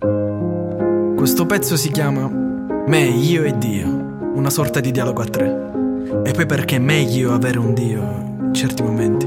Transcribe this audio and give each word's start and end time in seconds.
Questo 0.00 1.44
pezzo 1.44 1.76
si 1.76 1.90
chiama 1.90 2.26
Me, 2.26 3.02
io 3.02 3.44
e 3.44 3.58
Dio, 3.58 3.86
una 4.34 4.48
sorta 4.48 4.80
di 4.80 4.90
dialogo 4.92 5.20
a 5.20 5.26
tre. 5.26 5.70
E 6.24 6.32
poi 6.32 6.46
perché 6.46 6.76
è 6.76 6.78
meglio 6.78 7.34
avere 7.34 7.58
un 7.58 7.74
Dio 7.74 8.00
in 8.40 8.54
certi 8.54 8.82
momenti. 8.82 9.26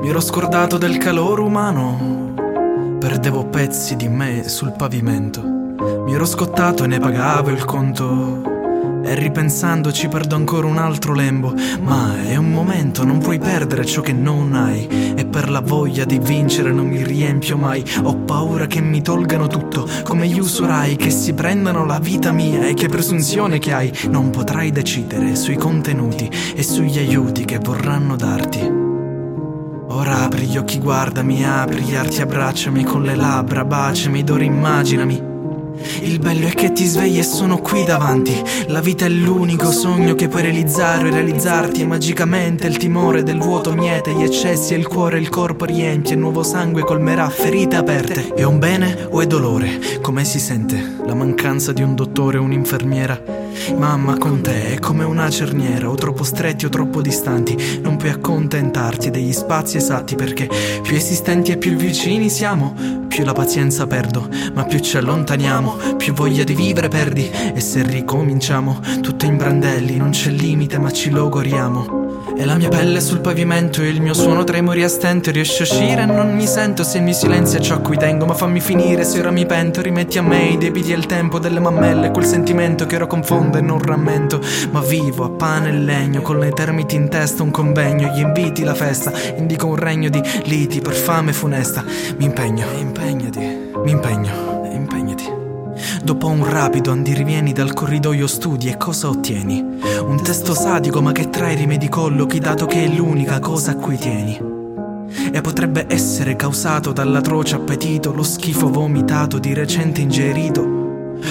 Mi 0.00 0.08
ero 0.08 0.20
scordato 0.20 0.78
del 0.78 0.96
calore 0.96 1.42
umano, 1.42 2.32
perdevo 2.98 3.44
pezzi 3.44 3.96
di 3.96 4.08
me 4.08 4.48
sul 4.48 4.72
pavimento. 4.72 5.42
Mi 5.42 6.14
ero 6.14 6.24
scottato 6.24 6.84
e 6.84 6.86
ne 6.86 6.98
pagavo 6.98 7.50
il 7.50 7.64
conto. 7.66 8.51
E 9.04 9.14
ripensandoci 9.14 10.08
perdo 10.08 10.36
ancora 10.36 10.66
un 10.66 10.78
altro 10.78 11.12
lembo, 11.12 11.52
ma 11.82 12.22
è 12.22 12.36
un 12.36 12.50
momento, 12.50 13.04
non 13.04 13.18
puoi 13.18 13.38
perdere 13.38 13.84
ciò 13.84 14.00
che 14.00 14.12
non 14.12 14.54
hai. 14.54 15.14
E 15.16 15.26
per 15.26 15.50
la 15.50 15.60
voglia 15.60 16.04
di 16.04 16.18
vincere 16.18 16.72
non 16.72 16.86
mi 16.86 17.02
riempio 17.02 17.56
mai. 17.56 17.84
Ho 18.02 18.16
paura 18.16 18.66
che 18.66 18.80
mi 18.80 19.02
tolgano 19.02 19.48
tutto, 19.48 19.88
come 20.04 20.28
gli 20.28 20.38
usurai, 20.38 20.96
che 20.96 21.10
si 21.10 21.32
prendano 21.32 21.84
la 21.84 21.98
vita 21.98 22.32
mia 22.32 22.66
e 22.66 22.74
che 22.74 22.88
presunzione 22.88 23.58
che 23.58 23.72
hai. 23.72 23.92
Non 24.08 24.30
potrai 24.30 24.70
decidere 24.70 25.34
sui 25.34 25.56
contenuti 25.56 26.30
e 26.54 26.62
sugli 26.62 26.98
aiuti 26.98 27.44
che 27.44 27.58
vorranno 27.58 28.16
darti. 28.16 28.60
Ora 29.88 30.22
apri 30.22 30.46
gli 30.46 30.56
occhi, 30.56 30.78
guardami, 30.78 31.44
apri 31.44 31.82
gli 31.82 31.94
arti, 31.94 32.22
abbracciami 32.22 32.84
con 32.84 33.02
le 33.02 33.14
labbra, 33.14 33.64
baciami, 33.64 34.24
d'ora 34.24 34.44
immaginami. 34.44 35.31
Il 36.02 36.18
bello 36.18 36.46
è 36.46 36.52
che 36.52 36.72
ti 36.72 36.84
svegli 36.84 37.18
e 37.18 37.22
sono 37.22 37.58
qui 37.58 37.84
davanti. 37.84 38.40
La 38.68 38.80
vita 38.80 39.04
è 39.04 39.08
l'unico 39.08 39.70
sogno 39.70 40.14
che 40.14 40.28
puoi 40.28 40.42
realizzare 40.42 41.08
o 41.08 41.12
realizzarti. 41.12 41.82
E 41.82 41.86
magicamente 41.86 42.66
il 42.66 42.76
timore 42.76 43.22
del 43.22 43.38
vuoto 43.38 43.72
miete 43.72 44.12
gli 44.12 44.22
eccessi 44.22 44.74
e 44.74 44.78
il 44.78 44.86
cuore 44.86 45.16
e 45.16 45.20
il 45.20 45.28
corpo 45.28 45.64
riempie. 45.64 46.14
Il 46.14 46.20
nuovo 46.20 46.42
sangue 46.42 46.82
colmerà 46.82 47.28
ferite 47.28 47.76
aperte. 47.76 48.32
È 48.34 48.42
un 48.42 48.58
bene 48.58 49.08
o 49.10 49.20
è 49.20 49.26
dolore? 49.26 49.80
Come 50.00 50.24
si 50.24 50.38
sente? 50.38 50.96
La 51.04 51.14
mancanza 51.14 51.72
di 51.72 51.82
un 51.82 51.94
dottore 51.94 52.38
o 52.38 52.42
un'infermiera? 52.42 53.50
Mamma 53.76 54.18
con 54.18 54.42
te 54.42 54.74
è 54.74 54.78
come 54.78 55.04
una 55.04 55.30
cerniera, 55.30 55.88
o 55.88 55.94
troppo 55.94 56.24
stretti 56.24 56.66
o 56.66 56.68
troppo 56.68 57.00
distanti. 57.00 57.80
Non 57.80 57.96
puoi 57.96 58.10
accontentarti 58.10 59.10
degli 59.10 59.32
spazi 59.32 59.76
esatti 59.76 60.14
perché 60.14 60.48
più 60.82 60.96
esistenti 60.96 61.52
e 61.52 61.56
più 61.56 61.74
vicini 61.74 62.28
siamo, 62.28 62.74
più 63.08 63.24
la 63.24 63.32
pazienza 63.32 63.86
perdo, 63.86 64.28
ma 64.54 64.64
più 64.64 64.78
ci 64.80 64.96
allontaniamo, 64.96 65.96
più 65.96 66.12
voglia 66.12 66.44
di 66.44 66.54
vivere 66.54 66.88
perdi. 66.88 67.30
E 67.30 67.60
se 67.60 67.82
ricominciamo, 67.82 68.80
tutto 69.00 69.24
in 69.26 69.36
brandelli, 69.36 69.96
non 69.96 70.10
c'è 70.10 70.30
limite, 70.30 70.78
ma 70.78 70.90
ci 70.90 71.10
logoriamo. 71.10 72.01
E 72.34 72.44
la 72.44 72.54
mia 72.54 72.68
pelle 72.68 73.00
sul 73.00 73.20
pavimento 73.20 73.82
e 73.82 73.88
il 73.88 74.00
mio 74.00 74.14
suono 74.14 74.44
tremori 74.44 74.82
a 74.82 74.88
stento. 74.88 75.30
Riesci 75.30 75.62
a 75.62 75.64
uscire 75.64 76.02
e 76.02 76.06
non 76.06 76.34
mi 76.34 76.46
sento 76.46 76.82
se 76.82 76.98
il 76.98 77.04
mio 77.04 77.12
silenzio 77.12 77.58
è 77.58 77.62
ciò 77.62 77.74
a 77.74 77.78
cui 77.78 77.96
tengo. 77.96 78.26
Ma 78.26 78.34
fammi 78.34 78.60
finire 78.60 79.04
se 79.04 79.18
ora 79.18 79.30
mi 79.30 79.46
pento 79.46 79.80
Rimetti 79.82 80.18
a 80.18 80.22
me 80.22 80.48
i 80.48 80.58
debiti 80.58 80.92
e 80.92 80.96
il 80.96 81.06
tempo 81.06 81.38
delle 81.38 81.60
mammelle. 81.60 82.10
Quel 82.10 82.24
sentimento 82.24 82.86
che 82.86 82.96
ora 82.96 83.06
confonde 83.06 83.58
e 83.58 83.62
non 83.62 83.80
rammento. 83.80 84.40
Ma 84.70 84.80
vivo 84.80 85.24
a 85.24 85.30
pane 85.30 85.68
e 85.68 85.72
legno 85.72 86.22
Con 86.22 86.38
le 86.38 86.50
termiti 86.50 86.96
in 86.96 87.08
testa 87.08 87.42
un 87.42 87.50
convegno. 87.50 88.08
Gli 88.14 88.20
inviti 88.20 88.64
la 88.64 88.74
festa 88.74 89.12
Indico 89.36 89.66
un 89.66 89.76
regno 89.76 90.08
di 90.08 90.22
liti 90.44 90.80
per 90.80 90.94
fame 90.94 91.32
funesta. 91.32 91.84
Mi 92.16 92.24
impegno, 92.24 92.66
impegnati, 92.78 93.70
mi 93.84 93.90
impegno, 93.90 94.41
Dopo 96.02 96.26
un 96.26 96.44
rapido 96.44 96.90
andirivieni 96.90 97.52
dal 97.52 97.72
corridoio 97.72 98.26
studi 98.26 98.68
e 98.68 98.76
cosa 98.76 99.08
ottieni? 99.08 99.64
Un 100.04 100.20
testo 100.20 100.52
sadico 100.52 101.00
ma 101.00 101.12
che 101.12 101.30
trae 101.30 101.54
rimedi 101.54 101.88
collochi 101.88 102.40
dato 102.40 102.66
che 102.66 102.84
è 102.84 102.88
l'unica 102.88 103.38
cosa 103.38 103.70
a 103.70 103.76
cui 103.76 103.96
tieni. 103.96 104.36
E 105.30 105.40
potrebbe 105.40 105.84
essere 105.86 106.34
causato 106.34 106.90
dall'atroce 106.90 107.54
appetito, 107.54 108.12
lo 108.12 108.24
schifo 108.24 108.68
vomitato 108.68 109.38
di 109.38 109.54
recente 109.54 110.00
ingerito. 110.00 110.60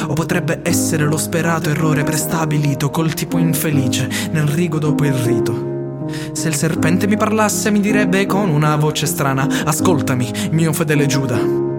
O 0.08 0.14
potrebbe 0.14 0.61
essere 0.64 1.03
lo 1.03 1.17
sperato 1.17 1.69
errore 1.69 2.05
prestabilito 2.05 2.89
col 2.89 3.14
tipo 3.14 3.38
infelice 3.38 4.10
nel 4.31 4.48
rigo 4.48 4.80
dopo 4.80 5.04
il 5.04 5.14
rito. 5.14 6.05
Se 6.31 6.48
il 6.48 6.55
serpente 6.55 7.08
mi 7.08 7.17
parlasse 7.17 7.71
mi 7.71 7.81
direbbe 7.81 8.26
con 8.26 8.49
una 8.49 8.77
voce 8.77 9.05
strana, 9.05 9.45
ascoltami, 9.65 10.31
mio 10.52 10.71
fedele 10.71 11.08
Giuda. 11.08 11.70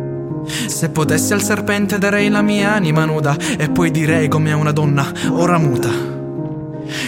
Se 0.46 0.90
potessi 0.90 1.32
al 1.32 1.42
serpente 1.42 1.98
darei 1.98 2.28
la 2.28 2.42
mia 2.42 2.74
anima 2.74 3.04
nuda 3.04 3.36
e 3.58 3.68
poi 3.70 3.90
direi 3.90 4.28
come 4.28 4.52
a 4.52 4.56
una 4.56 4.72
donna 4.72 5.10
ora 5.30 5.58
muta. 5.58 6.21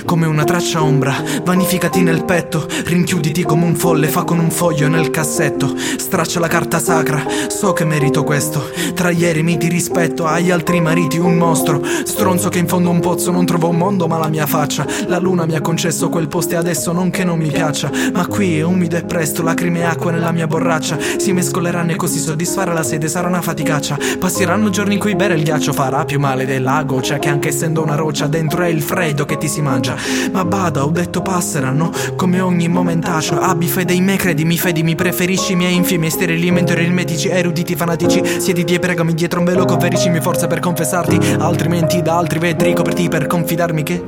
Come 0.05 0.27
una 0.27 0.45
traccia 0.45 0.83
ombra, 0.83 1.15
vanificati 1.43 2.03
nel 2.03 2.25
petto, 2.25 2.67
rinchiuditi 2.85 3.43
come 3.43 3.65
un 3.65 3.75
folle, 3.75 4.09
fa 4.09 4.25
con 4.25 4.39
un 4.39 4.51
foglio 4.51 4.89
nel 4.89 5.11
cassetto, 5.11 5.75
straccia 5.77 6.41
la 6.41 6.49
carta 6.49 6.79
sacra, 6.79 7.23
so 7.49 7.73
che 7.73 7.85
merito 7.85 8.25
questo. 8.25 8.71
Tra 8.95 9.11
gli 9.11 9.25
eremi 9.25 9.57
ti 9.59 9.69
rispetto, 9.69 10.27
agli 10.27 10.51
altri 10.51 10.81
mariti 10.81 11.19
un 11.19 11.37
mostro, 11.37 11.83
stronzo 12.05 12.49
che 12.49 12.59
in 12.59 12.69
fondo 12.69 12.91
un 12.91 13.01
pozzo 13.01 13.31
non 13.31 13.47
trova 13.47 13.67
un 13.69 13.77
mondo 13.77 14.07
ma 14.07 14.19
la 14.19 14.29
mia 14.29 14.47
faccia. 14.47 14.87
La 15.07 15.19
luna 15.19 15.47
mi 15.47 15.57
ha 15.57 15.61
concesso 15.61 16.09
quel 16.09 16.29
posto 16.29 16.55
e 16.55 16.56
adesso 16.56 16.93
non 16.93 17.11
che 17.11 17.25
non 17.25 17.39
mi 17.39 17.51
piaccia, 17.51 17.91
ma 18.12 18.27
qui 18.27 18.59
è 18.59 18.62
umido 18.62 18.97
e 18.97 19.05
presto, 19.05 19.43
lacrime 19.43 19.81
e 19.81 19.85
acqua 19.85 20.11
nella 20.11 20.33
mia 20.33 20.47
borraccia, 20.47 20.99
si 21.17 21.33
mescoleranno 21.33 21.93
e 21.93 21.97
così 21.97 22.19
soddisfare 22.19 22.73
la 22.73 22.83
sede 22.83 23.09
sarà 23.09 23.29
una 23.29 23.43
faticaccia. 23.43 23.99
Passeranno 24.19 24.71
giorni 24.71 24.95
in 24.95 25.01
cui 25.01 25.17
bere 25.17 25.35
il 25.35 25.43
ghiaccio 25.43 25.73
farà 25.73 26.05
più 26.05 26.19
male 26.19 26.47
della 26.47 26.83
goccia 26.85 27.19
che 27.19 27.29
anche 27.29 27.49
essendo 27.49 27.83
una 27.83 27.95
roccia 27.95 28.27
dentro 28.27 28.62
è 28.62 28.69
il 28.69 28.83
freddo 28.83 29.25
che 29.25 29.39
ti 29.39 29.49
si 29.49 29.61
mangia. 29.65 29.97
Ma 30.31 30.45
bada, 30.45 30.85
ho 30.85 30.91
detto 30.91 31.23
passeranno 31.23 31.91
come 32.15 32.41
ogni 32.41 32.69
momentaccio. 32.69 33.41
Abbi 33.41 33.67
fede 33.67 33.95
in 33.95 34.05
me, 34.05 34.17
credimi, 34.17 34.59
fedimi, 34.59 34.95
preferisci 34.95 35.53
i 35.53 35.57
miei 35.57 35.75
infimi, 35.75 36.11
sterili, 36.11 36.51
mentori, 36.51 36.85
ermetici, 36.85 37.29
eruditi, 37.29 37.75
fanatici. 37.75 38.23
Siediti 38.39 38.75
e 38.75 38.79
pregami 38.79 39.15
dietro 39.15 39.41
un 39.41 39.47
velo, 39.47 39.65
conferiscimi 39.65 40.21
forza 40.21 40.47
per 40.47 40.61
confessarti. 40.61 41.19
Altrimenti 41.39 42.03
da 42.03 42.19
altri 42.19 42.39
vetri 42.39 42.75
coperti 42.75 43.09
per 43.09 43.27
confidarmi 43.27 43.83
che. 43.83 44.05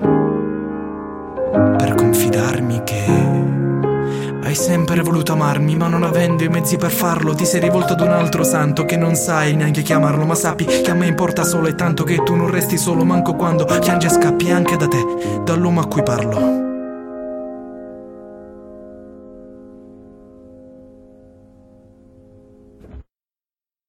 Per 1.78 1.95
confidarmi 1.95 2.83
che. 2.84 3.46
Hai 4.47 4.55
sempre 4.55 5.03
voluto 5.03 5.33
amarmi, 5.33 5.75
ma 5.75 5.89
non 5.89 6.05
avendo 6.05 6.45
i 6.45 6.49
mezzi 6.49 6.77
per 6.77 6.93
farlo, 6.93 7.34
ti 7.34 7.45
sei 7.45 7.59
rivolto 7.59 7.95
ad 7.95 8.01
un 8.01 8.12
altro 8.12 8.45
santo 8.45 8.84
che 8.84 8.97
non 8.97 9.17
sai 9.17 9.57
neanche 9.57 9.83
chiamarlo. 9.83 10.25
Ma 10.25 10.37
sappi 10.37 10.65
che 10.65 10.89
a 10.89 10.95
me 10.95 11.07
importa 11.07 11.43
solo 11.43 11.67
e 11.67 11.75
tanto 11.75 12.05
che 12.05 12.23
tu 12.23 12.37
non 12.37 12.49
resti 12.49 12.79
solo, 12.79 13.05
manco 13.05 13.34
quando 13.34 13.65
piangi 13.65 14.07
e 14.07 14.11
scappi 14.11 14.53
anche 14.53 14.77
da 14.77 14.87
te, 14.87 15.43
dall'uomo 15.43 15.81
a 15.81 15.89
cui 15.89 16.05
parlo. 16.05 16.66